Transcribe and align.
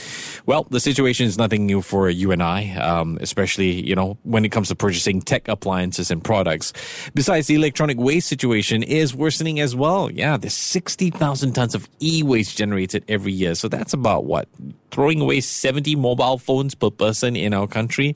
Well, 0.46 0.66
the 0.70 0.80
situation 0.80 1.26
is 1.26 1.36
nothing 1.36 1.66
new 1.66 1.82
for 1.82 2.08
you 2.08 2.32
and 2.32 2.42
I, 2.42 2.74
um, 2.76 3.18
especially, 3.20 3.86
you 3.86 3.94
know, 3.94 4.18
when 4.22 4.44
it 4.44 4.52
comes 4.52 4.68
to 4.68 4.74
purchasing 4.74 5.20
tech 5.20 5.48
appliances 5.48 6.10
and 6.10 6.22
products. 6.22 6.72
Besides 7.14 7.48
the 7.48 7.58
electronic 7.66 7.98
waste 7.98 8.28
situation 8.28 8.84
is 8.84 9.12
worsening 9.12 9.58
as 9.58 9.74
well. 9.74 10.08
Yeah, 10.08 10.36
there's 10.36 10.54
60,000 10.54 11.52
tons 11.52 11.74
of 11.74 11.88
e-waste 12.00 12.56
generated 12.56 13.04
every 13.08 13.32
year. 13.32 13.56
So 13.56 13.66
that's 13.66 13.92
about 13.92 14.24
what? 14.24 14.48
Throwing 14.92 15.20
away 15.20 15.40
70 15.40 15.96
mobile 15.96 16.38
phones 16.38 16.76
per 16.76 16.90
person 16.90 17.34
in 17.34 17.52
our 17.52 17.66
country, 17.66 18.14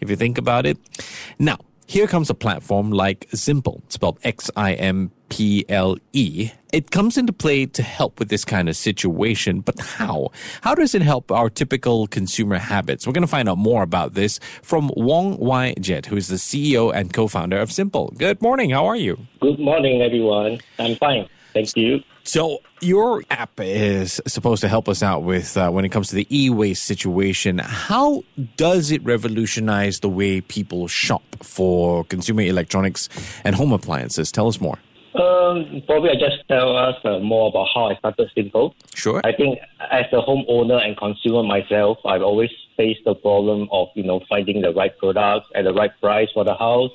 if 0.00 0.10
you 0.10 0.16
think 0.16 0.36
about 0.36 0.66
it. 0.66 0.76
Now, 1.38 1.56
here 1.90 2.06
comes 2.06 2.30
a 2.30 2.34
platform 2.34 2.92
like 2.92 3.28
Ximple, 3.30 3.82
spelled 3.88 4.20
X 4.22 4.48
I 4.54 4.74
M 4.74 5.10
P 5.28 5.64
L 5.68 5.96
E. 6.12 6.52
It 6.72 6.92
comes 6.92 7.18
into 7.18 7.32
play 7.32 7.66
to 7.66 7.82
help 7.82 8.20
with 8.20 8.28
this 8.28 8.44
kind 8.44 8.68
of 8.68 8.76
situation, 8.76 9.60
but 9.60 9.76
how? 9.80 10.30
How 10.60 10.76
does 10.76 10.94
it 10.94 11.02
help 11.02 11.32
our 11.32 11.50
typical 11.50 12.06
consumer 12.06 12.58
habits? 12.58 13.08
We're 13.08 13.12
going 13.12 13.26
to 13.26 13.34
find 13.36 13.48
out 13.48 13.58
more 13.58 13.82
about 13.82 14.14
this 14.14 14.38
from 14.62 14.92
Wong 14.96 15.36
Wai 15.38 15.74
Jeat, 15.80 16.06
who 16.06 16.16
is 16.16 16.28
the 16.28 16.36
CEO 16.36 16.94
and 16.94 17.12
co 17.12 17.26
founder 17.26 17.58
of 17.58 17.70
Ximple. 17.70 18.16
Good 18.16 18.40
morning. 18.40 18.70
How 18.70 18.86
are 18.86 18.94
you? 18.94 19.18
Good 19.40 19.58
morning, 19.58 20.00
everyone. 20.00 20.60
I'm 20.78 20.94
fine. 20.94 21.28
Thank 21.52 21.76
you. 21.76 22.02
So 22.22 22.60
your 22.80 23.22
app 23.30 23.58
is 23.58 24.20
supposed 24.26 24.60
to 24.60 24.68
help 24.68 24.88
us 24.88 25.02
out 25.02 25.22
with 25.22 25.56
uh, 25.56 25.70
when 25.70 25.84
it 25.84 25.88
comes 25.90 26.08
to 26.08 26.14
the 26.14 26.26
e-waste 26.30 26.84
situation. 26.84 27.58
How 27.58 28.22
does 28.56 28.90
it 28.90 29.02
revolutionize 29.04 30.00
the 30.00 30.08
way 30.08 30.40
people 30.40 30.86
shop 30.86 31.22
for 31.42 32.04
consumer 32.04 32.42
electronics 32.42 33.08
and 33.44 33.56
home 33.56 33.72
appliances? 33.72 34.30
Tell 34.30 34.48
us 34.48 34.60
more. 34.60 34.78
Um, 35.14 35.82
probably 35.86 36.10
I 36.10 36.14
just 36.14 36.46
tell 36.46 36.76
us 36.76 36.94
uh, 37.04 37.18
more 37.18 37.48
about 37.48 37.68
how 37.74 37.90
I 37.90 37.96
started 37.96 38.30
Ximple. 38.36 38.74
Sure. 38.94 39.20
I 39.24 39.32
think 39.32 39.58
as 39.90 40.06
a 40.12 40.22
homeowner 40.22 40.84
and 40.86 40.96
consumer 40.96 41.42
myself, 41.42 41.98
I've 42.04 42.22
always 42.22 42.50
faced 42.76 43.00
the 43.04 43.14
problem 43.14 43.68
of 43.72 43.88
you 43.94 44.04
know 44.04 44.20
finding 44.28 44.62
the 44.62 44.72
right 44.72 44.96
product 44.98 45.46
at 45.56 45.64
the 45.64 45.74
right 45.74 45.90
price 46.00 46.28
for 46.32 46.44
the 46.44 46.54
house, 46.54 46.92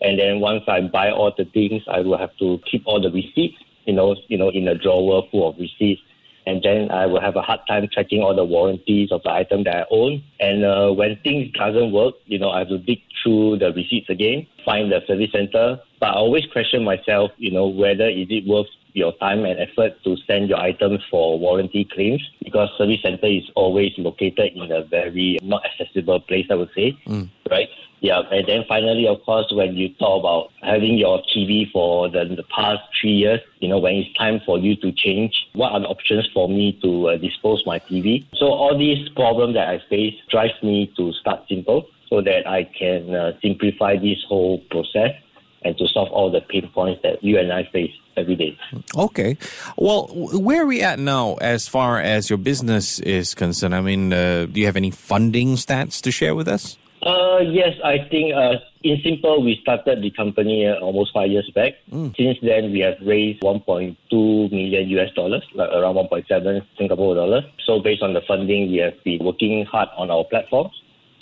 and 0.00 0.18
then 0.18 0.40
once 0.40 0.64
I 0.66 0.80
buy 0.80 1.10
all 1.10 1.32
the 1.36 1.44
things, 1.44 1.82
I 1.86 2.00
will 2.00 2.16
have 2.16 2.34
to 2.38 2.60
keep 2.70 2.82
all 2.86 3.00
the 3.00 3.10
receipts, 3.10 3.58
you 3.84 3.92
know, 3.92 4.16
you 4.28 4.38
know, 4.38 4.50
in 4.50 4.68
a 4.68 4.74
drawer 4.74 5.26
full 5.30 5.48
of 5.48 5.58
receipts. 5.58 6.02
And 6.46 6.62
then 6.62 6.90
I 6.90 7.06
will 7.06 7.20
have 7.20 7.36
a 7.36 7.42
hard 7.42 7.60
time 7.68 7.86
tracking 7.92 8.22
all 8.22 8.34
the 8.34 8.44
warranties 8.44 9.12
of 9.12 9.22
the 9.22 9.30
item 9.30 9.64
that 9.64 9.76
I 9.76 9.84
own. 9.90 10.22
And 10.40 10.64
uh, 10.64 10.90
when 10.90 11.16
things 11.22 11.52
doesn't 11.52 11.92
work, 11.92 12.14
you 12.26 12.38
know, 12.38 12.50
I 12.50 12.60
have 12.60 12.68
to 12.68 12.78
dig 12.78 13.02
through 13.22 13.58
the 13.58 13.72
receipts 13.72 14.08
again, 14.08 14.46
find 14.64 14.90
the 14.90 15.00
service 15.06 15.32
center. 15.32 15.78
But 16.00 16.06
I 16.06 16.12
always 16.14 16.46
question 16.46 16.82
myself, 16.82 17.30
you 17.36 17.50
know, 17.50 17.68
whether 17.68 18.08
is 18.08 18.26
it 18.30 18.46
worth 18.46 18.68
your 18.94 19.12
time 19.18 19.44
and 19.44 19.60
effort 19.60 20.02
to 20.04 20.16
send 20.26 20.48
your 20.48 20.58
items 20.58 21.00
for 21.10 21.38
warranty 21.38 21.84
claims 21.92 22.22
because 22.42 22.68
service 22.76 23.02
center 23.02 23.26
is 23.26 23.44
always 23.54 23.92
located 23.98 24.52
in 24.54 24.72
a 24.72 24.82
very 24.82 25.38
not 25.42 25.62
accessible 25.64 26.20
place, 26.20 26.46
I 26.50 26.54
would 26.54 26.70
say, 26.74 26.98
mm. 27.06 27.28
right? 27.50 27.68
Yeah, 28.00 28.22
and 28.30 28.46
then 28.46 28.64
finally, 28.66 29.06
of 29.06 29.22
course, 29.24 29.52
when 29.52 29.74
you 29.74 29.90
talk 29.94 30.20
about 30.20 30.50
having 30.62 30.96
your 30.96 31.22
TV 31.34 31.70
for 31.70 32.08
the, 32.08 32.24
the 32.24 32.44
past 32.44 32.80
three 32.98 33.12
years, 33.12 33.40
you 33.60 33.68
know, 33.68 33.78
when 33.78 33.94
it's 33.96 34.16
time 34.16 34.40
for 34.46 34.58
you 34.58 34.74
to 34.76 34.90
change, 34.92 35.34
what 35.52 35.72
are 35.72 35.80
the 35.80 35.86
options 35.86 36.26
for 36.32 36.48
me 36.48 36.78
to 36.82 37.10
uh, 37.10 37.16
dispose 37.18 37.62
my 37.66 37.78
TV? 37.78 38.24
So 38.34 38.46
all 38.46 38.76
these 38.76 39.08
problems 39.10 39.54
that 39.54 39.68
I 39.68 39.82
face 39.90 40.14
drives 40.30 40.54
me 40.62 40.90
to 40.96 41.12
start 41.12 41.46
Ximple 41.50 41.84
so 42.08 42.22
that 42.22 42.48
I 42.48 42.64
can 42.64 43.14
uh, 43.14 43.32
simplify 43.42 43.96
this 43.96 44.18
whole 44.26 44.58
process 44.70 45.12
and 45.62 45.76
to 45.76 45.86
solve 45.88 46.10
all 46.10 46.30
the 46.30 46.40
pain 46.40 46.70
points 46.72 47.02
that 47.02 47.22
you 47.22 47.38
and 47.38 47.52
I 47.52 47.64
face 47.64 47.92
every 48.16 48.34
day. 48.34 48.58
Okay. 48.96 49.36
Well, 49.76 50.06
where 50.08 50.62
are 50.62 50.66
we 50.66 50.80
at 50.82 50.98
now 50.98 51.34
as 51.34 51.68
far 51.68 52.00
as 52.00 52.30
your 52.30 52.38
business 52.38 52.98
is 53.00 53.34
concerned? 53.34 53.74
I 53.74 53.82
mean, 53.82 54.12
uh, 54.12 54.46
do 54.50 54.58
you 54.58 54.66
have 54.66 54.76
any 54.76 54.90
funding 54.90 55.56
stats 55.56 56.00
to 56.02 56.10
share 56.10 56.34
with 56.34 56.48
us? 56.48 56.78
Uh, 57.02 57.38
yes, 57.40 57.74
I 57.82 58.06
think 58.10 58.34
uh, 58.34 58.56
in 58.82 59.00
Ximple, 59.00 59.42
we 59.42 59.58
started 59.62 60.02
the 60.02 60.10
company 60.10 60.66
uh, 60.66 60.74
almost 60.80 61.12
five 61.14 61.30
years 61.30 61.50
back. 61.54 61.74
Mm. 61.90 62.14
Since 62.14 62.38
then, 62.42 62.72
we 62.72 62.80
have 62.80 62.96
raised 63.00 63.40
1.2 63.40 63.96
million 64.52 64.88
US 64.90 65.10
dollars, 65.14 65.42
like 65.54 65.70
around 65.70 65.94
1.7 65.94 66.66
Singapore 66.76 67.14
dollars. 67.14 67.44
So 67.64 67.80
based 67.80 68.02
on 68.02 68.12
the 68.12 68.20
funding, 68.28 68.70
we 68.70 68.78
have 68.78 69.02
been 69.02 69.24
working 69.24 69.64
hard 69.64 69.88
on 69.96 70.10
our 70.10 70.24
platform. 70.24 70.70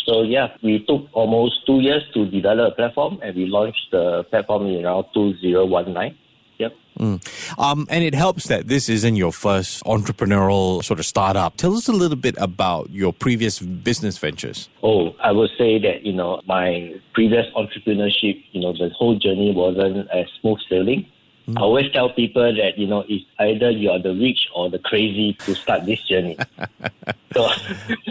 So 0.05 0.23
yeah, 0.23 0.49
we 0.63 0.85
took 0.85 1.07
almost 1.13 1.67
two 1.67 1.81
years 1.81 2.03
to 2.15 2.27
develop 2.27 2.73
a 2.73 2.75
platform, 2.75 3.21
and 3.23 3.37
we 3.37 3.47
launched 3.47 3.91
the 3.93 4.25
platform 4.31 4.67
in 4.67 4.85
around 4.85 5.07
2019. 5.15 6.17
Yep. 6.59 6.75
Mm. 6.99 7.59
Um, 7.59 7.87
and 7.89 8.03
it 8.03 8.15
helps 8.15 8.49
that 8.49 8.67
this 8.67 8.89
isn't 8.89 9.17
your 9.17 9.33
first 9.33 9.85
entrepreneurial 9.85 10.83
sort 10.83 10.99
of 10.99 11.07
startup. 11.07 11.57
Tell 11.57 11.77
us 11.77 11.89
a 11.89 11.93
little 11.93 12.17
bit 12.17 12.35
about 12.39 12.91
your 12.91 13.13
previous 13.13 13.61
business 13.61 14.19
ventures. 14.19 14.69
Oh, 14.83 15.15
I 15.21 15.31
would 15.31 15.51
say 15.57 15.79
that, 15.79 16.05
you 16.05 16.13
know, 16.13 16.43
my 16.47 17.01
previous 17.15 17.47
entrepreneurship, 17.55 18.43
you 18.53 18.61
know, 18.61 18.73
the 18.73 18.91
whole 18.91 19.17
journey 19.17 19.53
wasn't 19.53 20.11
as 20.11 20.27
smooth 20.41 20.59
sailing. 20.69 21.07
Mm. 21.47 21.59
I 21.59 21.61
always 21.61 21.91
tell 21.93 22.13
people 22.13 22.53
that, 22.55 22.77
you 22.77 22.89
know, 22.89 23.05
it's 23.09 23.25
either 23.39 23.71
you 23.71 23.91
are 23.91 24.01
the 24.01 24.15
rich 24.15 24.49
or 24.55 24.69
the 24.69 24.81
crazy 24.81 25.35
to 25.35 25.55
start 25.55 25.87
this 25.87 26.03
journey. 26.03 26.37
so, 27.33 27.49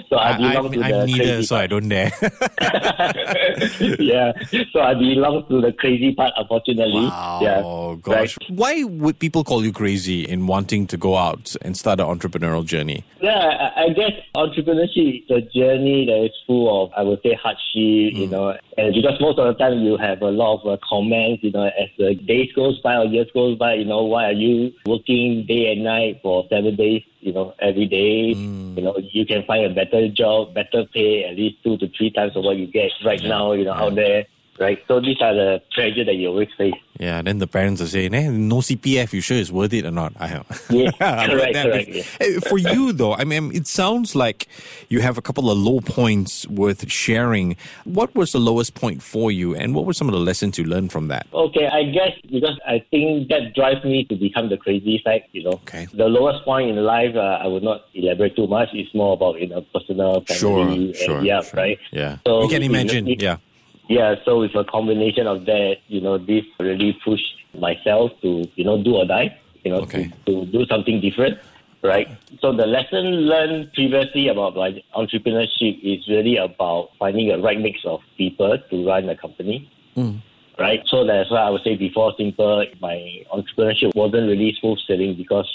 so 0.09 0.17
I 0.17 0.37
belong 0.37 0.47
I, 0.47 0.53
to 0.53 0.63
I'm 0.63 0.71
the 0.71 1.05
neither, 1.05 1.23
crazy 1.23 1.43
so. 1.43 1.55
I 1.55 1.67
don't 1.67 1.89
dare. 1.89 2.11
yeah, 3.99 4.31
so 4.71 4.81
I 4.81 4.93
belong 4.93 5.45
to 5.49 5.61
the 5.61 5.73
crazy 5.77 6.13
part, 6.13 6.33
unfortunately. 6.37 7.05
Wow, 7.05 7.39
yeah, 7.41 7.95
gosh. 8.01 8.37
Right? 8.41 8.49
Why 8.49 8.83
would 8.83 9.19
people 9.19 9.43
call 9.43 9.63
you 9.63 9.71
crazy 9.71 10.23
in 10.23 10.47
wanting 10.47 10.87
to 10.87 10.97
go 10.97 11.15
out 11.15 11.55
and 11.61 11.75
start 11.75 11.99
an 11.99 12.07
entrepreneurial 12.07 12.65
journey? 12.65 13.03
Yeah, 13.21 13.71
I, 13.75 13.85
I 13.85 13.89
guess 13.89 14.11
entrepreneurship 14.35 15.23
is 15.23 15.31
a 15.31 15.41
journey 15.41 16.05
that 16.05 16.25
is 16.25 16.31
full 16.45 16.85
of, 16.85 16.91
I 16.95 17.03
would 17.03 17.21
say, 17.23 17.33
hardship, 17.33 17.63
mm. 17.75 18.15
you 18.15 18.27
know, 18.27 18.57
and 18.77 18.93
because 18.93 19.19
most 19.19 19.39
of 19.39 19.47
the 19.47 19.53
time 19.55 19.79
you 19.79 19.97
have 19.97 20.21
a 20.21 20.29
lot 20.29 20.61
of 20.61 20.67
uh, 20.67 20.77
comments, 20.87 21.43
you 21.43 21.51
know, 21.51 21.65
as 21.65 21.89
the 21.97 22.13
days 22.13 22.51
goes 22.53 22.79
by 22.81 22.97
or 22.97 23.05
years 23.05 23.27
goes 23.33 23.57
by, 23.57 23.73
you 23.73 23.85
know, 23.85 24.03
why 24.03 24.25
are 24.25 24.33
you 24.33 24.71
working 24.85 25.45
day 25.47 25.71
and 25.71 25.83
night 25.83 26.19
for 26.21 26.45
seven 26.49 26.75
days, 26.75 27.01
you 27.27 27.33
know, 27.33 27.53
every 27.59 27.85
day? 27.85 28.33
Mm. 28.33 28.77
You 28.77 28.83
know, 28.83 28.97
you 28.97 29.25
can 29.25 29.43
find 29.45 29.65
a 29.65 29.73
better 29.73 30.07
job, 30.07 30.53
better 30.53 30.85
pay, 30.85 31.25
at 31.25 31.35
least 31.35 31.61
two 31.63 31.77
to 31.77 31.87
three 31.89 32.09
times 32.09 32.35
of 32.35 32.43
what 32.43 32.57
you 32.57 32.67
get 32.67 32.91
right 33.03 33.21
yeah. 33.21 33.29
now, 33.29 33.51
you 33.51 33.65
know, 33.65 33.75
yeah. 33.75 33.83
out 33.83 33.95
there 33.95 34.25
right? 34.59 34.83
So 34.87 34.99
these 34.99 35.17
are 35.21 35.33
the 35.33 35.61
pressure 35.73 36.03
that 36.05 36.15
you 36.15 36.29
always 36.29 36.49
face. 36.57 36.73
Yeah, 36.99 37.21
then 37.21 37.37
the 37.37 37.47
parents 37.47 37.81
are 37.81 37.87
saying, 37.87 38.13
"Hey, 38.13 38.27
no 38.27 38.57
CPF. 38.57 39.13
You 39.13 39.21
sure 39.21 39.37
it's 39.37 39.51
worth 39.51 39.73
it 39.73 39.85
or 39.85 39.91
not?" 39.91 40.13
I 40.19 40.27
have. 40.27 40.45
Yeah, 40.69 40.91
correct, 41.27 41.53
correct. 41.55 41.89
Yeah. 41.89 42.39
For 42.47 42.57
you 42.57 42.91
though, 42.91 43.13
I 43.13 43.23
mean, 43.23 43.51
it 43.53 43.67
sounds 43.67 44.15
like 44.15 44.47
you 44.89 45.01
have 45.01 45.17
a 45.17 45.21
couple 45.21 45.51
of 45.51 45.57
low 45.57 45.79
points 45.79 46.47
worth 46.47 46.89
sharing. 46.91 47.55
What 47.83 48.15
was 48.15 48.31
the 48.31 48.39
lowest 48.39 48.73
point 48.73 49.03
for 49.03 49.31
you, 49.31 49.55
and 49.55 49.75
what 49.75 49.85
were 49.85 49.93
some 49.93 50.07
of 50.07 50.13
the 50.13 50.19
lessons 50.19 50.57
you 50.57 50.63
learned 50.63 50.91
from 50.91 51.07
that? 51.09 51.27
Okay, 51.33 51.67
I 51.67 51.83
guess 51.83 52.13
because 52.31 52.59
I 52.67 52.83
think 52.89 53.29
that 53.29 53.53
drives 53.53 53.83
me 53.83 54.05
to 54.05 54.15
become 54.15 54.49
the 54.49 54.57
crazy 54.57 54.99
side. 55.03 55.23
You 55.33 55.43
know, 55.43 55.61
okay. 55.67 55.87
The 55.93 56.07
lowest 56.07 56.43
point 56.45 56.69
in 56.69 56.77
life, 56.77 57.15
uh, 57.15 57.39
I 57.43 57.47
would 57.47 57.63
not 57.63 57.85
elaborate 57.93 58.35
too 58.35 58.47
much. 58.47 58.69
It's 58.73 58.93
more 58.95 59.13
about 59.13 59.39
you 59.39 59.49
know 59.49 59.61
personal, 59.73 60.21
family, 60.21 60.93
sure, 60.93 61.05
sure, 61.05 61.23
yeah, 61.23 61.41
sure. 61.41 61.59
right. 61.59 61.79
Yeah, 61.91 62.17
so 62.25 62.41
we 62.41 62.49
can 62.49 62.63
imagine. 62.63 63.07
It, 63.07 63.21
yeah 63.21 63.37
yeah, 63.89 64.15
so 64.25 64.39
with 64.39 64.55
a 64.55 64.63
combination 64.63 65.27
of 65.27 65.45
that, 65.45 65.77
you 65.87 66.01
know, 66.01 66.17
this 66.17 66.43
really 66.59 66.97
pushed 67.03 67.35
myself 67.57 68.11
to, 68.21 68.45
you 68.55 68.63
know, 68.63 68.81
do 68.81 68.95
or 68.95 69.05
die, 69.05 69.37
you 69.63 69.71
know, 69.71 69.79
okay. 69.81 70.11
to, 70.25 70.45
to 70.45 70.51
do 70.51 70.65
something 70.65 70.99
different, 70.99 71.39
right? 71.83 72.07
So 72.41 72.51
the 72.55 72.65
lesson 72.65 73.05
learned 73.27 73.73
previously 73.73 74.27
about 74.27 74.55
like 74.55 74.83
entrepreneurship 74.95 75.79
is 75.81 76.07
really 76.07 76.37
about 76.37 76.89
finding 76.99 77.29
the 77.29 77.39
right 77.39 77.59
mix 77.59 77.79
of 77.85 78.01
people 78.17 78.57
to 78.69 78.87
run 78.87 79.09
a 79.09 79.15
company. 79.15 79.71
Mm. 79.95 80.21
right? 80.59 80.81
So 80.85 81.05
that's 81.05 81.31
why 81.31 81.39
I 81.39 81.49
would 81.49 81.63
say 81.63 81.75
before 81.75 82.13
Ximple, 82.19 82.79
my 82.79 83.25
entrepreneurship 83.33 83.95
wasn't 83.95 84.27
really 84.27 84.55
smooth 84.59 84.77
sailing 84.87 85.15
because 85.15 85.47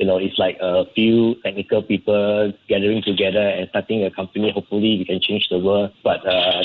you 0.00 0.06
know, 0.06 0.16
it's 0.16 0.38
like 0.38 0.56
a 0.62 0.86
few 0.94 1.34
technical 1.42 1.82
people 1.82 2.54
gathering 2.68 3.02
together 3.02 3.46
and 3.46 3.68
starting 3.68 4.02
a 4.02 4.10
company. 4.10 4.50
Hopefully, 4.50 4.96
we 4.96 5.04
can 5.04 5.20
change 5.20 5.46
the 5.50 5.58
world. 5.58 5.92
But 6.02 6.26
uh, 6.26 6.62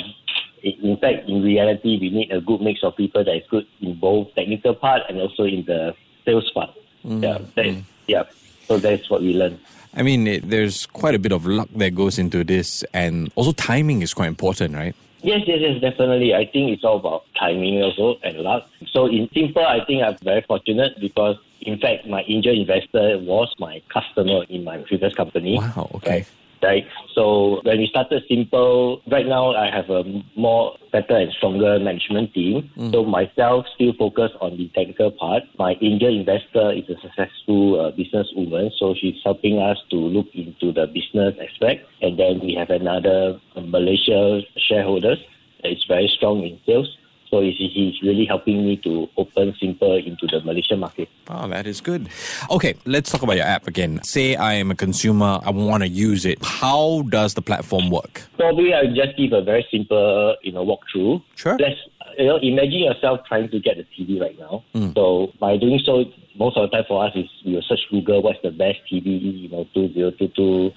in 0.65 0.97
fact, 0.97 1.29
in 1.29 1.43
reality, 1.43 1.97
we 2.01 2.09
need 2.09 2.31
a 2.31 2.41
good 2.41 2.61
mix 2.61 2.83
of 2.83 2.95
people 2.95 3.23
that 3.23 3.35
is 3.35 3.43
good 3.49 3.67
in 3.81 3.93
both 3.99 4.33
technical 4.35 4.73
part 4.73 5.03
and 5.07 5.19
also 5.19 5.43
in 5.43 5.63
the 5.65 5.93
sales 6.25 6.49
part. 6.51 6.71
Mm. 7.05 7.21
Yeah, 7.21 7.37
that, 7.55 7.83
yeah. 8.07 8.23
So 8.67 8.77
that's 8.77 9.09
what 9.09 9.21
we 9.21 9.33
learned. 9.33 9.59
I 9.93 10.01
mean, 10.01 10.27
it, 10.27 10.49
there's 10.49 10.87
quite 10.87 11.15
a 11.15 11.19
bit 11.19 11.31
of 11.31 11.45
luck 11.45 11.69
that 11.75 11.91
goes 11.91 12.17
into 12.17 12.43
this, 12.43 12.83
and 12.93 13.31
also 13.35 13.51
timing 13.51 14.01
is 14.01 14.13
quite 14.13 14.27
important, 14.27 14.75
right? 14.75 14.95
Yes, 15.21 15.41
yes, 15.47 15.59
yes, 15.59 15.81
definitely. 15.81 16.33
I 16.35 16.45
think 16.45 16.71
it's 16.71 16.83
all 16.83 16.97
about 16.97 17.25
timing 17.37 17.81
also 17.81 18.19
and 18.23 18.37
luck. 18.37 18.69
So 18.91 19.07
in 19.07 19.27
Ximple, 19.29 19.65
I 19.65 19.83
think 19.85 20.03
I'm 20.03 20.17
very 20.21 20.41
fortunate 20.41 20.99
because 20.99 21.37
in 21.61 21.79
fact 21.79 22.05
my 22.05 22.23
angel 22.27 22.53
investor 22.53 23.17
was 23.19 23.51
my 23.57 23.81
customer 23.89 24.43
in 24.49 24.63
my 24.63 24.77
previous 24.79 25.15
company. 25.15 25.57
Wow. 25.57 25.89
Okay. 25.95 26.11
Right? 26.11 26.27
Right? 26.65 26.85
So 27.13 27.61
when 27.61 27.77
we 27.77 27.87
started 27.87 28.23
Ximple, 28.25 29.01
right 29.11 29.27
now 29.27 29.53
I 29.53 29.69
have 29.69 29.89
a 29.89 30.01
more 30.35 30.75
better 30.91 31.15
and 31.15 31.31
stronger 31.37 31.77
management 31.77 32.33
team. 32.33 32.71
Mm. 32.75 32.91
So 32.91 33.05
myself 33.05 33.65
still 33.75 33.93
focus 33.93 34.31
on 34.41 34.57
the 34.57 34.67
technical 34.73 35.11
part. 35.11 35.43
My 35.59 35.77
angel 35.81 36.09
investor 36.09 36.73
is 36.73 36.89
a 36.89 36.97
successful 37.05 37.79
uh, 37.79 37.91
businesswoman, 37.93 38.71
so 38.79 38.95
she's 38.99 39.21
helping 39.23 39.59
us 39.59 39.77
to 39.91 39.97
look 39.97 40.27
into 40.33 40.73
the 40.73 40.87
business 40.87 41.35
aspect. 41.37 41.85
And 42.01 42.17
then 42.17 42.41
we 42.41 42.55
have 42.57 42.71
another 42.71 43.39
Malaysia 43.55 44.41
shareholders 44.57 45.19
that 45.61 45.71
is 45.71 45.85
very 45.87 46.09
strong 46.17 46.43
in 46.43 46.59
sales. 46.65 46.89
So 47.35 47.41
he's 47.41 48.01
really 48.01 48.23
helping 48.23 48.65
me 48.65 48.77
to 48.77 49.09
open 49.17 49.53
Ximple 49.61 50.07
into 50.07 50.25
the 50.25 50.39
Malaysian 50.45 50.79
market. 50.79 51.09
Oh, 51.27 51.45
that 51.49 51.67
is 51.67 51.81
good. 51.81 52.07
Okay, 52.49 52.75
let's 52.85 53.11
talk 53.11 53.23
about 53.23 53.35
your 53.35 53.45
app 53.45 53.67
again. 53.67 54.01
Say 54.03 54.37
I 54.37 54.53
am 54.53 54.71
a 54.71 54.75
consumer, 54.75 55.41
I 55.43 55.49
want 55.49 55.83
to 55.83 55.89
use 55.89 56.25
it. 56.25 56.39
How 56.41 57.01
does 57.09 57.33
the 57.33 57.41
platform 57.41 57.89
work? 57.89 58.21
Probably 58.37 58.73
I'll 58.73 58.87
just 58.87 59.17
give 59.17 59.33
a 59.33 59.41
very 59.41 59.67
simple, 59.69 60.37
you 60.43 60.53
know, 60.53 60.65
walkthrough. 60.65 61.23
Sure. 61.35 61.57
Let's, 61.59 61.75
you 62.17 62.27
know, 62.27 62.37
imagine 62.37 62.79
yourself 62.79 63.19
trying 63.27 63.49
to 63.49 63.59
get 63.59 63.77
a 63.79 63.83
TV 63.83 64.21
right 64.21 64.39
now. 64.39 64.63
Mm. 64.73 64.93
So 64.95 65.33
by 65.37 65.57
doing 65.57 65.81
so, 65.83 66.05
most 66.37 66.55
of 66.55 66.71
the 66.71 66.77
time 66.77 66.85
for 66.87 67.05
us 67.05 67.11
is 67.15 67.25
we 67.45 67.55
will 67.55 67.63
search 67.63 67.81
Google 67.91 68.21
what's 68.21 68.41
the 68.43 68.51
best 68.51 68.79
TV, 68.89 69.41
you 69.41 69.49
know, 69.49 69.65
2022. 69.73 70.71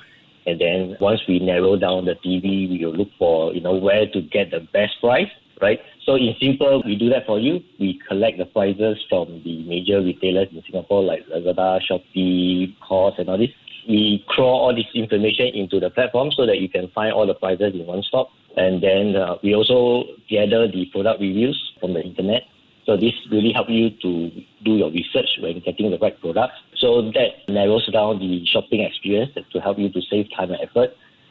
And 0.44 0.60
then 0.60 0.96
once 0.99 1.20
we 1.28 1.38
narrow 1.38 1.76
down 1.76 2.06
the 2.06 2.16
TV, 2.16 2.69
we 2.69 2.84
will 2.84 2.96
look 2.96 3.10
for, 3.16 3.55
you 3.55 3.60
know, 3.60 3.76
where 3.76 4.08
to 4.08 4.22
get 4.22 4.50
the 4.50 4.66
best 4.72 5.00
price 5.00 5.31
right? 5.60 5.81
So 6.05 6.14
in 6.14 6.34
Ximple, 6.40 6.84
we 6.84 6.96
do 6.96 7.08
that 7.10 7.26
for 7.26 7.38
you. 7.38 7.60
We 7.78 8.00
collect 8.08 8.38
the 8.38 8.46
prices 8.46 8.99
from 9.08 9.43
the 9.44 9.62
major 9.64 10.00
retailers 10.00 10.49
in 10.52 10.62
Singapore 10.64 11.02
like 11.02 11.26
Lazada, 11.26 11.81
Shopee, 11.88 12.75
Courts, 12.81 13.16
and 13.19 13.28
all 13.28 13.38
this. 13.38 13.50
We 13.88 14.25
crawl 14.28 14.60
all 14.60 14.75
this 14.75 14.87
information 14.94 15.46
into 15.55 15.81
the 15.81 15.90
platform 15.90 16.31
so 16.37 16.46
that 16.46 16.60
you 16.60 16.69
can 16.69 16.88
find 16.94 17.12
all 17.12 17.26
the 17.26 17.34
prices 17.34 17.75
in 17.75 17.87
one 17.87 18.02
stop. 18.02 18.28
And 18.56 18.82
then 18.82 19.16
uh, 19.16 19.37
we 19.43 19.55
also 19.55 20.05
gather 20.28 20.66
the 20.69 20.87
product 20.93 21.20
reviews 21.20 21.56
from 21.81 21.94
the 21.94 22.02
internet. 22.02 22.43
So 22.84 22.96
this 22.96 23.12
really 23.31 23.52
help 23.52 23.69
you 23.69 23.90
to 23.90 24.31
do 24.64 24.72
your 24.72 24.90
research 24.90 25.28
when 25.40 25.60
getting 25.60 25.90
the 25.90 25.99
right 25.99 26.19
products. 26.20 26.55
So 26.76 27.02
that 27.12 27.49
narrows 27.49 27.87
down 27.93 28.19
the 28.19 28.44
shopping 28.46 28.81
experience 28.81 29.32
to 29.34 29.60
help 29.60 29.78
you 29.78 29.90
to 29.90 30.00
save 30.10 30.26
time 30.34 30.52
and 30.52 30.60
effort. 30.62 30.90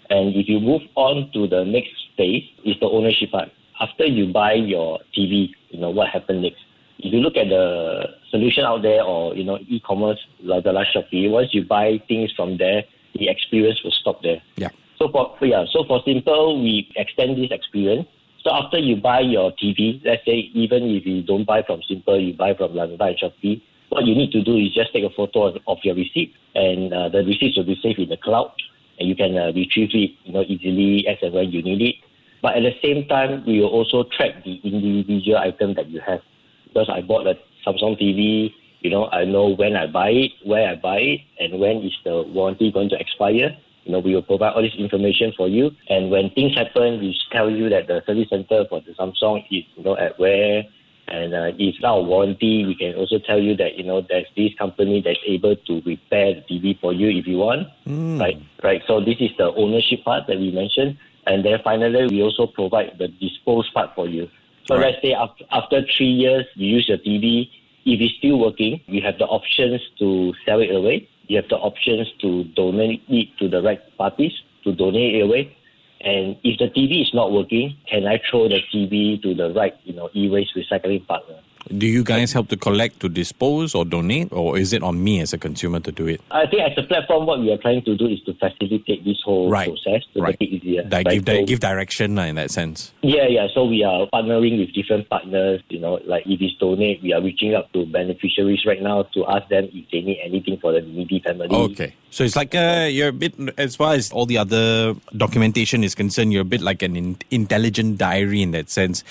And 0.10 0.36
if 0.36 0.48
you 0.48 0.60
move 0.60 0.82
on 0.96 1.30
to 1.34 1.48
the 1.48 1.66
next 1.66 1.94
phase, 2.16 2.44
is 2.64 2.76
the 2.80 2.88
ownership 2.88 3.32
part 3.32 3.50
after 3.80 4.06
you 4.06 4.32
buy 4.32 4.54
your 4.54 5.00
TV, 5.16 5.52
you 5.70 5.80
know, 5.80 5.90
what 5.90 6.10
happened 6.10 6.42
next? 6.42 6.60
If 7.00 7.14
you 7.14 7.20
look 7.20 7.38
at 7.38 7.50
the 7.50 8.06
solution 8.32 8.66
out 8.66 8.82
there 8.82 9.04
or, 9.04 9.36
you 9.36 9.44
know, 9.44 9.60
e-commerce, 9.68 10.20
Lazada, 10.44 10.84
Shopee, 10.86 11.30
once 11.30 11.54
you 11.54 11.64
buy 11.64 12.02
things 12.08 12.32
from 12.36 12.58
there, 12.58 12.84
the 13.14 13.30
experience 13.30 13.84
will 13.84 13.92
stop 13.92 14.22
there. 14.24 14.42
Yeah. 14.56 14.70
So 14.98 15.10
for, 15.10 15.38
yeah, 15.42 15.66
so 15.72 15.84
for 15.88 16.02
Ximple, 16.04 16.62
we 16.62 16.92
extend 16.96 17.38
this 17.38 17.52
experience. 17.52 18.08
So 18.44 18.52
after 18.52 18.80
you 18.80 18.96
buy 18.96 19.20
your 19.20 19.52
TV, 19.52 20.04
let's 20.04 20.26
say 20.26 20.50
even 20.54 20.84
if 20.96 21.06
you 21.06 21.22
don't 21.22 21.46
buy 21.46 21.62
from 21.62 21.82
Ximple, 21.82 22.26
you 22.26 22.34
buy 22.34 22.56
from 22.56 22.72
Lazada 22.72 23.10
and 23.10 23.18
Shopee, 23.20 23.62
what 23.90 24.06
you 24.06 24.16
need 24.16 24.32
to 24.32 24.42
do 24.44 24.58
is 24.58 24.74
just 24.74 24.92
take 24.94 25.04
a 25.04 25.10
photo 25.10 25.44
of, 25.44 25.58
of 25.68 25.78
your 25.84 25.96
receipt 25.96 26.34
and 26.56 26.94
uh, 26.94 27.10
the 27.10 27.24
receipt 27.24 27.54
will 27.56 27.64
be 27.66 27.80
saved 27.82 28.00
in 28.00 28.10
the 28.10 28.18
cloud 28.18 28.52
and 29.00 29.08
you 29.08 29.16
can 29.16 29.38
uh, 29.38 29.52
retrieve 29.54 29.90
it, 29.94 30.12
you 30.24 30.34
know, 30.34 30.42
easily 30.42 31.08
as 31.08 31.18
and 31.22 31.34
when 31.34 31.52
you 31.52 31.62
need 31.62 31.82
it. 31.82 31.96
But 32.42 32.56
at 32.56 32.64
the 32.64 32.74
same 32.82 33.08
time, 33.08 33.44
we 33.46 33.60
will 33.62 33.70
also 33.70 34.04
track 34.16 34.44
the 34.44 34.60
individual 34.64 35.38
item 35.38 35.74
that 35.76 35.90
you 35.90 36.02
have. 36.06 36.22
Because 36.68 36.90
I 36.90 37.02
bought 37.02 37.26
a 37.28 37.36
Samsung 37.66 38.00
TV, 38.00 38.54
you 38.82 38.90
know, 38.90 39.10
I 39.10 39.26
know 39.26 39.56
when 39.56 39.76
I 39.76 39.88
buy 39.88 40.10
it, 40.10 40.32
where 40.46 40.70
I 40.70 40.76
buy 40.76 40.98
it, 40.98 41.22
and 41.40 41.60
when 41.60 41.78
is 41.84 41.94
the 42.04 42.24
warranty 42.24 42.72
going 42.72 42.90
to 42.90 43.00
expire. 43.00 43.58
You 43.84 43.94
know, 43.94 44.00
we 44.00 44.14
will 44.14 44.22
provide 44.22 44.54
all 44.54 44.62
this 44.62 44.76
information 44.78 45.34
for 45.36 45.48
you. 45.48 45.72
And 45.90 46.12
when 46.12 46.30
things 46.32 46.56
happen, 46.56 47.00
we 47.00 47.18
tell 47.32 47.50
you 47.50 47.70
that 47.70 47.88
the 47.88 48.04
service 48.06 48.30
center 48.30 48.66
for 48.70 48.82
the 48.82 48.92
Samsung 48.92 49.46
is, 49.50 49.64
you 49.76 49.84
know, 49.84 49.98
at 49.98 50.20
where. 50.20 50.64
And 51.08 51.34
uh, 51.34 51.52
if 51.58 51.76
now 51.82 52.02
warranty, 52.02 52.66
we 52.66 52.76
can 52.76 52.96
also 52.96 53.18
tell 53.18 53.40
you 53.40 53.56
that, 53.56 53.78
you 53.78 53.86
know, 53.86 54.02
there's 54.02 54.28
this 54.36 54.52
company 54.60 55.02
that's 55.02 55.20
able 55.26 55.56
to 55.56 55.82
repair 55.86 56.36
the 56.36 56.42
TV 56.42 56.80
for 56.82 56.92
you 56.92 57.08
if 57.10 57.26
you 57.26 57.38
want. 57.38 57.68
Mm. 57.88 58.20
Right, 58.20 58.42
right. 58.62 58.82
So 58.88 59.00
this 59.00 59.16
is 59.22 59.32
the 59.38 59.54
ownership 59.56 60.04
part 60.04 60.28
that 60.28 60.38
we 60.38 60.52
mentioned. 60.52 60.98
And 61.28 61.44
then 61.44 61.60
finally, 61.64 62.08
we 62.08 62.24
also 62.24 62.48
provide 62.48 62.98
the 62.98 63.10
dispose 63.10 63.70
part 63.72 63.94
for 63.96 64.08
you. 64.08 64.30
So 64.66 64.76
right. 64.76 64.92
let's 64.92 65.02
say 65.02 65.14
after, 65.14 65.44
after 65.52 65.82
three 65.96 66.10
years, 66.10 66.46
you 66.56 66.68
use 66.78 66.88
your 66.88 66.98
TV. 66.98 67.50
If 67.86 68.02
it's 68.02 68.16
still 68.18 68.40
working, 68.40 68.82
you 68.88 69.02
have 69.02 69.18
the 69.18 69.26
options 69.26 69.82
to 70.00 70.34
sell 70.46 70.62
it 70.62 70.74
away. 70.74 71.08
You 71.28 71.38
have 71.38 71.50
the 71.50 71.58
options 71.58 72.08
to 72.22 72.46
donate 72.56 73.04
it 73.10 73.38
to 73.40 73.50
the 73.50 73.62
right 73.62 73.82
parties 73.98 74.32
to 74.64 74.74
donate 74.74 75.16
it 75.16 75.22
away. 75.22 75.56
And 76.02 76.38
if 76.44 76.60
the 76.60 76.70
TV 76.70 77.02
is 77.02 77.14
not 77.14 77.32
working, 77.32 77.76
can 77.90 78.06
I 78.06 78.22
throw 78.30 78.48
the 78.48 78.62
TV 78.74 79.22
to 79.24 79.34
the 79.34 79.52
right, 79.52 79.76
you 79.84 79.94
know, 79.94 80.10
e-waste 80.16 80.56
recycling 80.56 81.06
partner? 81.08 81.40
Do 81.76 81.88
you 81.88 82.04
guys 82.04 82.34
help 82.34 82.50
to 82.50 82.58
collect, 82.58 83.00
to 83.02 83.10
dispose, 83.10 83.76
or 83.76 83.86
donate, 83.86 84.32
or 84.32 84.58
is 84.58 84.74
it 84.74 84.84
on 84.84 85.04
me 85.04 85.20
as 85.22 85.34
a 85.34 85.38
consumer 85.38 85.80
to 85.82 85.92
do 85.92 86.08
it? 86.08 86.22
I 86.32 86.48
think 86.48 86.62
as 86.62 86.78
a 86.78 86.84
platform, 86.84 87.26
what 87.26 87.40
we 87.40 87.52
are 87.52 87.58
trying 87.58 87.84
to 87.84 87.96
do 87.96 88.08
is 88.08 88.22
to 88.24 88.34
facilitate 88.36 89.04
this 89.04 89.18
whole 89.24 89.50
right. 89.50 89.68
process 89.68 90.04
to 90.14 90.22
right. 90.22 90.38
make 90.40 90.50
it 90.50 90.56
easier. 90.56 90.84
Di- 90.84 91.04
right? 91.06 91.26
give, 91.26 91.36
so, 91.36 91.46
give 91.46 91.60
direction 91.60 92.18
in 92.18 92.36
that 92.36 92.52
sense. 92.52 92.94
Yeah, 93.02 93.28
yeah. 93.28 93.48
So 93.54 93.66
we 93.66 93.84
are 93.84 94.08
partnering 94.14 94.60
with 94.60 94.74
different 94.74 95.10
partners. 95.10 95.62
You 95.70 95.80
know, 95.80 96.00
like 96.06 96.24
if 96.26 96.42
it's 96.42 96.56
donate, 96.56 97.02
we 97.04 97.14
are 97.14 97.22
reaching 97.22 97.54
out 97.56 97.72
to 97.74 97.86
beneficiaries 97.86 98.66
right 98.66 98.82
now 98.82 99.04
to 99.14 99.26
ask 99.28 99.48
them 99.50 99.70
if 99.74 99.86
they 99.92 100.02
need 100.02 100.20
anything 100.24 100.58
for 100.60 100.72
the 100.72 100.82
needy 100.82 101.20
family. 101.20 101.50
Okay. 101.52 101.94
So 102.10 102.24
it's 102.24 102.36
like 102.36 102.56
uh, 102.56 102.88
you're 102.90 103.10
a 103.10 103.14
bit, 103.14 103.36
as 103.58 103.76
far 103.76 103.94
as 103.94 104.12
all 104.12 104.26
the 104.26 104.38
other 104.38 104.96
documentation 105.16 105.84
is 105.84 105.94
concerned, 105.94 106.32
you're 106.32 106.42
a 106.42 106.46
bit 106.46 106.62
like 106.62 106.82
an 106.82 106.96
in- 106.96 107.18
intelligent 107.30 107.98
diary 107.98 108.42
in 108.42 108.52
that 108.52 108.70
sense. 108.70 109.04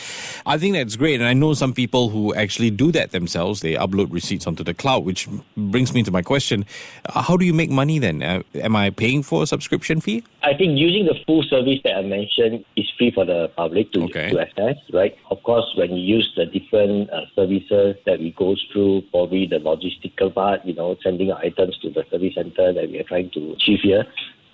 I 0.46 0.56
think 0.56 0.74
that's 0.74 0.96
great. 0.96 1.20
And 1.20 1.28
I 1.28 1.34
know 1.34 1.52
some 1.52 1.74
people 1.74 2.08
who 2.08 2.34
actually 2.34 2.45
do 2.54 2.92
that 2.92 3.10
themselves. 3.12 3.60
They 3.60 3.74
upload 3.74 4.12
receipts 4.12 4.46
onto 4.46 4.64
the 4.64 4.74
cloud, 4.74 5.04
which 5.04 5.28
brings 5.56 5.92
me 5.94 6.02
to 6.02 6.10
my 6.10 6.22
question. 6.22 6.64
Uh, 7.06 7.22
how 7.22 7.36
do 7.36 7.44
you 7.44 7.54
make 7.54 7.70
money 7.70 7.98
then? 7.98 8.22
Uh, 8.22 8.42
am 8.54 8.76
I 8.76 8.90
paying 8.90 9.22
for 9.22 9.42
a 9.42 9.46
subscription 9.46 10.00
fee? 10.00 10.24
I 10.42 10.54
think 10.54 10.78
using 10.78 11.06
the 11.06 11.14
full 11.26 11.42
service 11.42 11.80
that 11.84 11.96
I 11.96 12.02
mentioned 12.02 12.64
is 12.76 12.86
free 12.96 13.10
for 13.10 13.24
the 13.24 13.50
public 13.56 13.92
to, 13.92 14.04
okay. 14.04 14.30
to 14.30 14.40
access, 14.40 14.76
right? 14.92 15.16
Of 15.30 15.42
course, 15.42 15.66
when 15.76 15.90
you 15.96 16.16
use 16.16 16.32
the 16.36 16.46
different 16.46 17.10
uh, 17.10 17.26
services 17.34 17.96
that 18.06 18.18
we 18.18 18.30
go 18.32 18.54
through, 18.72 19.02
probably 19.10 19.46
the 19.46 19.56
logistical 19.56 20.32
part, 20.32 20.64
you 20.64 20.74
know, 20.74 20.96
sending 21.02 21.32
items 21.32 21.78
to 21.78 21.90
the 21.90 22.04
service 22.10 22.34
center 22.34 22.72
that 22.72 22.90
we 22.90 22.98
are 22.98 23.04
trying 23.04 23.30
to 23.30 23.52
achieve 23.52 23.80
here. 23.82 24.04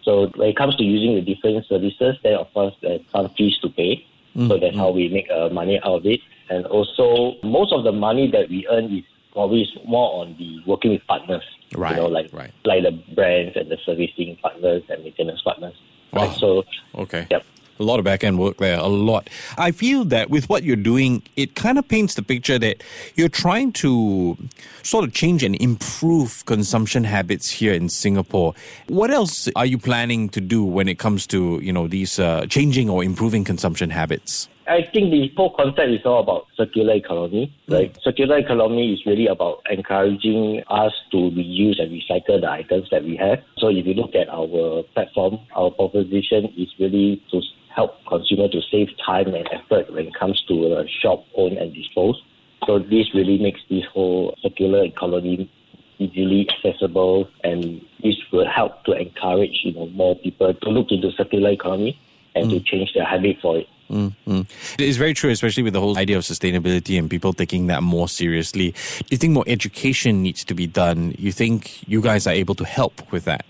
So 0.03 0.31
when 0.35 0.49
it 0.49 0.57
comes 0.57 0.77
to 0.77 0.83
using 0.83 1.15
the 1.15 1.23
different 1.23 1.67
services, 1.67 2.17
then 2.23 2.35
of 2.35 2.53
course 2.53 2.75
there's 2.83 3.01
some 3.13 3.29
fees 3.37 3.57
to 3.63 3.69
pay. 3.69 4.05
Mm-hmm. 4.37 4.49
So 4.49 4.59
that's 4.59 4.77
how 4.77 4.91
we 4.91 5.09
make 5.09 5.31
uh, 5.31 5.49
money 5.51 5.79
out 5.85 5.99
of 5.99 6.07
it. 6.07 6.21
And 6.49 6.67
also, 6.67 7.37
most 7.43 7.73
of 7.73 7.85
the 7.85 7.93
money 7.93 8.31
that 8.31 8.49
we 8.49 8.67
earn 8.71 8.87
is 8.97 9.05
probably 9.33 9.67
more 9.87 10.23
on 10.23 10.37
the 10.39 10.61
working 10.67 10.93
with 10.93 11.07
partners. 11.07 11.45
Right. 11.75 11.97
You 11.97 12.03
know, 12.03 12.07
like 12.07 12.31
right. 12.33 12.53
like 12.65 12.83
the 12.83 12.93
brands 13.15 13.57
and 13.57 13.71
the 13.71 13.79
servicing 13.85 14.37
partners 14.43 14.83
and 14.89 15.05
maintenance 15.05 15.41
partners. 15.43 15.75
Wow. 16.13 16.27
Right? 16.27 16.37
So 16.39 16.65
okay. 16.95 17.27
Yep. 17.31 17.45
A 17.79 17.83
lot 17.83 17.99
of 17.99 18.05
back 18.05 18.23
end 18.23 18.39
work 18.39 18.59
there, 18.59 18.79
a 18.79 18.87
lot. 18.87 19.29
I 19.59 19.73
feel 19.73 20.05
that 20.07 20.31
with 20.31 20.49
what 20.49 20.63
you're 20.63 20.77
doing, 20.77 21.23
it 21.37 21.55
kind 21.55 21.79
of 21.79 21.89
paints 21.89 22.15
the 22.15 22.23
picture 22.23 22.59
that 22.59 22.83
you're 23.17 23.29
trying 23.29 23.73
to 23.75 24.37
sort 24.83 25.05
of 25.05 25.13
change 25.13 25.43
and 25.43 25.61
improve 25.61 26.45
consumption 26.47 27.05
habits 27.05 27.51
here 27.51 27.73
in 27.73 27.89
Singapore. 27.89 28.55
What 28.89 29.11
else 29.11 29.49
are 29.57 29.67
you 29.67 29.79
planning 29.79 30.29
to 30.31 30.41
do 30.41 30.65
when 30.65 30.89
it 30.89 30.99
comes 30.99 31.27
to, 31.29 31.61
you 31.63 31.73
know, 31.73 31.89
these 31.89 32.19
uh, 32.19 32.47
changing 32.47 32.91
or 32.91 33.03
improving 33.03 33.45
consumption 33.45 33.91
habits? 33.91 34.49
I 34.67 34.83
think 34.93 35.11
the 35.11 35.31
whole 35.37 35.55
concept 35.55 35.91
is 35.91 36.01
all 36.05 36.21
about 36.21 36.47
circular 36.57 36.95
economy, 36.95 37.53
mm. 37.69 37.75
right? 37.75 37.93
Mm. 37.93 38.03
Circular 38.03 38.39
economy 38.39 38.95
is 38.95 39.05
really 39.05 39.27
about 39.27 39.61
encouraging 39.69 40.63
us 40.69 40.93
to 41.11 41.17
reuse 41.17 41.83
and 41.83 41.91
recycle 41.91 42.41
the 42.41 42.51
items 42.51 42.89
that 42.91 43.05
we 43.05 43.17
have. 43.17 43.41
So 43.59 43.69
if 43.69 43.87
you 43.87 43.95
look 43.95 44.15
at 44.15 44.29
our 44.29 44.85
platform, 44.95 45.41
our 45.57 45.71
proposition 45.71 46.53
is 46.57 46.69
really 46.79 47.23
to 47.33 47.41
help 47.75 47.93
consumer 48.07 48.49
to 48.49 48.61
save 48.71 48.89
time 49.05 49.35
and 49.35 49.49
effort 49.53 49.93
when 49.93 50.07
it 50.07 50.15
comes 50.15 50.43
to 50.49 50.75
uh, 50.75 50.85
shop, 51.01 51.25
own, 51.37 51.57
and 51.57 51.75
dispose. 51.75 52.21
So 52.67 52.79
this 52.79 53.13
really 53.15 53.39
makes 53.39 53.61
this 53.69 53.85
whole 53.93 54.37
circular 54.43 54.85
economy 54.85 55.51
easily 55.99 56.49
accessible, 56.49 57.29
and 57.43 57.81
this 58.03 58.17
will 58.33 58.49
help 58.49 58.85
to 58.85 58.93
encourage 58.93 59.61
you 59.65 59.75
know 59.75 59.87
more 59.89 60.17
people 60.17 60.53
to 60.55 60.69
look 60.69 60.91
into 60.91 61.11
circular 61.13 61.51
economy 61.51 61.99
and 62.35 62.47
mm. 62.47 62.51
to 62.51 62.61
change 62.61 62.93
their 62.95 63.05
habit 63.05 63.37
for 63.41 63.59
it. 63.59 63.69
Mm-hmm. 63.91 64.43
It's 64.79 64.97
very 64.97 65.13
true, 65.13 65.31
especially 65.31 65.63
with 65.65 65.75
the 65.75 65.81
whole 65.81 65.99
idea 65.99 66.17
of 66.17 66.25
sustainability 66.25 66.99
and 66.99 67.11
people 67.11 67.35
taking 67.35 67.67
that 67.67 67.83
more 67.83 68.09
seriously. 68.09 68.71
Do 68.71 69.07
you 69.11 69.19
think 69.19 69.35
more 69.35 69.45
education 69.47 70.23
needs 70.23 70.45
to 70.45 70.55
be 70.55 70.67
done? 70.67 71.15
You 71.19 71.31
think 71.31 71.87
you 71.87 72.01
guys 72.01 72.27
are 72.27 72.33
able 72.33 72.55
to 72.55 72.65
help 72.65 73.13
with 73.13 73.25
that? 73.27 73.45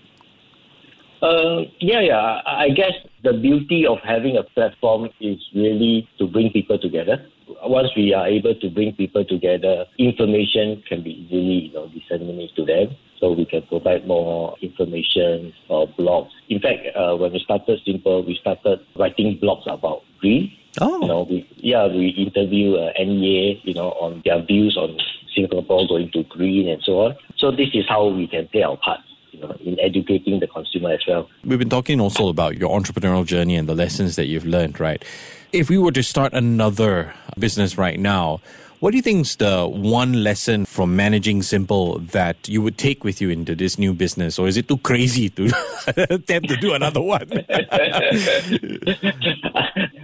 Uh, 1.23 1.63
yeah, 1.79 2.01
yeah. 2.01 2.41
I 2.45 2.67
guess 2.75 2.91
the 3.23 3.31
beauty 3.31 3.87
of 3.87 3.99
having 4.03 4.35
a 4.35 4.43
platform 4.43 5.09
is 5.21 5.39
really 5.55 6.09
to 6.17 6.27
bring 6.27 6.51
people 6.51 6.77
together. 6.77 7.25
Once 7.63 7.87
we 7.95 8.13
are 8.13 8.27
able 8.27 8.53
to 8.55 8.69
bring 8.69 8.93
people 8.93 9.23
together, 9.23 9.85
information 9.97 10.83
can 10.87 11.01
be 11.01 11.11
easily 11.11 11.67
you 11.67 11.73
know, 11.73 11.87
disseminated 11.87 12.55
to 12.57 12.65
them. 12.65 12.95
So 13.21 13.31
we 13.31 13.45
can 13.45 13.61
provide 13.67 14.05
more 14.05 14.57
information 14.61 15.53
or 15.69 15.87
blogs. 15.87 16.31
In 16.49 16.59
fact, 16.59 16.87
uh, 16.93 17.15
when 17.15 17.31
we 17.31 17.39
started 17.39 17.79
Ximple, 17.87 18.27
we 18.27 18.35
started 18.41 18.81
writing 18.97 19.39
blogs 19.41 19.65
about 19.65 20.01
green. 20.19 20.51
Oh. 20.81 21.01
You 21.01 21.07
know, 21.07 21.27
we, 21.29 21.47
yeah, 21.55 21.87
we 21.87 22.09
interview 22.09 22.75
uh, 22.75 22.91
NEA, 22.99 23.61
you 23.63 23.73
know, 23.73 23.91
on 23.91 24.21
their 24.25 24.43
views 24.43 24.75
on 24.75 24.97
Singapore 25.33 25.87
going 25.87 26.11
to 26.11 26.23
green 26.23 26.67
and 26.67 26.83
so 26.83 26.99
on. 26.99 27.15
So 27.37 27.49
this 27.49 27.69
is 27.73 27.85
how 27.87 28.07
we 28.07 28.27
can 28.27 28.49
play 28.49 28.63
our 28.63 28.75
part 28.75 28.99
know, 29.43 29.55
in 29.63 29.79
educating 29.79 30.39
the 30.39 30.47
consumer 30.47 30.91
as 30.91 31.01
well. 31.07 31.29
We've 31.43 31.59
been 31.59 31.69
talking 31.69 31.99
also 31.99 32.29
about 32.29 32.57
your 32.57 32.69
entrepreneurial 32.77 33.25
journey 33.25 33.55
and 33.55 33.67
the 33.67 33.75
lessons 33.75 34.15
that 34.15 34.25
you've 34.25 34.45
learned, 34.45 34.79
right? 34.79 35.03
If 35.51 35.69
we 35.69 35.77
were 35.77 35.91
to 35.91 36.03
start 36.03 36.33
another 36.33 37.13
business 37.37 37.77
right 37.77 37.99
now, 37.99 38.41
what 38.83 38.91
do 38.91 38.97
you 38.97 39.01
think 39.01 39.21
is 39.21 39.37
the 39.37 39.65
one 39.65 40.25
lesson 40.25 40.65
from 40.65 40.93
managing 40.93 41.39
Ximple 41.39 42.05
that 42.11 42.49
you 42.49 42.61
would 42.61 42.77
take 42.77 43.05
with 43.05 43.21
you 43.21 43.29
into 43.29 43.55
this 43.55 43.79
new 43.79 43.93
business, 43.93 44.37
or 44.37 44.45
is 44.49 44.57
it 44.57 44.67
too 44.67 44.75
crazy 44.79 45.29
to 45.29 45.49
attempt 46.09 46.49
to 46.49 46.57
do 46.57 46.73
another 46.73 46.99
one? 46.99 47.31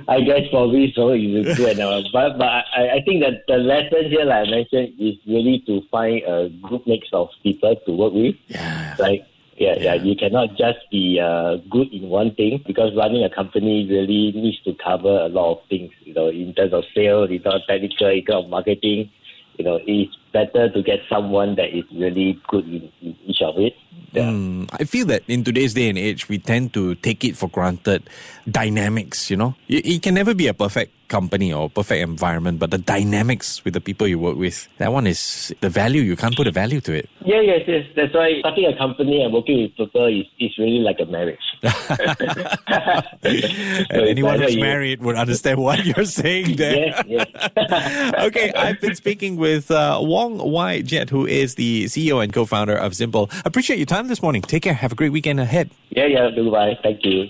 I 0.08 0.22
guess 0.22 0.48
probably 0.50 0.94
so. 0.96 1.12
You 1.12 1.54
do 1.56 1.68
another, 1.68 2.08
but 2.14 2.38
but 2.38 2.48
I, 2.48 3.00
I 3.00 3.02
think 3.04 3.22
that 3.22 3.44
the 3.50 3.58
lesson 3.58 4.10
here, 4.10 4.24
like 4.24 4.48
I 4.48 4.50
mentioned, 4.50 4.94
is 4.98 5.16
really 5.28 5.62
to 5.68 5.82
find 5.92 6.24
a 6.24 6.48
group 6.62 6.88
mix 6.88 7.10
of 7.12 7.28
people 7.44 7.76
to 7.86 7.92
work 7.92 8.14
with. 8.14 8.36
Yeah. 8.48 8.96
Like 8.98 9.28
yeah, 9.60 9.76
yeah, 9.78 9.94
You 9.96 10.16
cannot 10.16 10.56
just 10.56 10.80
be 10.90 11.20
uh, 11.20 11.58
good 11.70 11.92
in 11.92 12.08
one 12.08 12.34
thing 12.34 12.64
because 12.66 12.96
running 12.96 13.26
a 13.26 13.30
company 13.30 13.86
really 13.90 14.32
needs 14.32 14.62
to 14.64 14.74
cover 14.74 15.10
a 15.10 15.28
lot 15.28 15.52
of 15.52 15.68
things. 15.68 15.92
You 16.06 16.14
know, 16.14 16.30
in 16.30 16.54
terms 16.56 16.72
of 16.72 16.86
sales, 16.96 17.30
in 17.30 17.44
terms 17.44 17.56
of 17.56 17.62
technical, 17.68 18.08
in 18.08 18.24
terms 18.24 18.46
of 18.46 18.50
marketing. 18.50 19.12
You 19.58 19.66
know, 19.66 19.80
it's 19.86 20.16
better 20.32 20.70
to 20.70 20.82
get 20.82 21.00
someone 21.10 21.56
that 21.56 21.76
is 21.76 21.84
really 21.94 22.40
good 22.48 22.64
in, 22.64 22.90
in 23.02 23.18
each 23.26 23.42
of 23.42 23.58
it. 23.58 23.76
Yeah. 24.14 24.32
Mm, 24.32 24.70
I 24.72 24.86
feel 24.86 25.06
that 25.08 25.24
in 25.28 25.44
today's 25.44 25.74
day 25.74 25.90
and 25.90 25.98
age, 25.98 26.30
we 26.30 26.40
tend 26.40 26.74
to 26.76 26.96
take 26.96 27.26
it 27.26 27.36
for 27.36 27.50
granted. 27.50 28.10
Dynamics, 28.50 29.30
you 29.30 29.36
know, 29.36 29.56
it, 29.68 29.86
it 29.86 30.02
can 30.02 30.14
never 30.14 30.34
be 30.34 30.48
a 30.48 30.54
perfect 30.54 30.94
company 31.10 31.52
or 31.52 31.70
perfect 31.70 32.02
environment, 32.02 32.60
but 32.60 32.72
the 32.72 32.78
dynamics 32.78 33.64
with 33.66 33.74
the 33.74 33.82
people 33.82 34.08
you 34.08 34.18
work 34.18 34.38
with, 34.38 34.68
that 34.78 34.94
one 34.94 35.08
is 35.08 35.54
the 35.62 35.70
value. 35.70 36.02
You 36.02 36.16
can't 36.16 36.36
put 36.36 36.48
a 36.48 36.52
value 36.52 36.80
to 36.82 36.94
it. 36.94 37.10
Yeah, 37.26 37.42
yes, 37.42 37.62
yes. 37.68 37.86
That's 37.96 38.14
why 38.14 38.40
starting 38.40 38.66
a 38.66 38.78
company 38.78 39.22
and 39.22 39.34
working 39.34 39.64
with 39.64 39.76
people 39.76 40.06
is, 40.06 40.26
is 40.40 40.58
really 40.58 40.80
like 40.80 41.00
a 41.00 41.06
marriage. 41.06 41.40
and 43.90 44.08
anyone 44.08 44.40
who's 44.40 44.56
you... 44.56 44.62
married 44.62 45.02
would 45.02 45.16
understand 45.16 45.60
what 45.60 45.86
you're 45.86 46.06
saying 46.06 46.56
there. 46.56 46.76
yes, 46.76 47.04
yes. 47.08 48.14
okay, 48.20 48.54
I've 48.54 48.80
been 48.80 48.96
speaking 48.96 49.36
with 49.36 49.72
uh, 49.72 50.00
Wong 50.02 50.38
Wai 50.38 50.82
Jeat, 50.82 51.10
who 51.10 51.26
is 51.26 51.56
the 51.56 51.86
CEO 51.86 52.24
and 52.24 52.32
co-founder 52.32 52.76
of 52.76 52.94
Ximple. 52.94 53.30
Appreciate 53.46 53.78
your 53.78 53.86
time 53.86 54.08
this 54.08 54.22
morning. 54.22 54.42
Take 54.42 54.64
care. 54.64 54.74
Have 54.74 54.92
a 54.92 54.96
great 54.96 55.12
weekend 55.12 55.40
ahead. 55.40 55.70
Yeah, 55.90 56.06
yeah. 56.06 56.30
Goodbye. 56.34 56.78
Thank 56.84 57.04
you. 57.04 57.30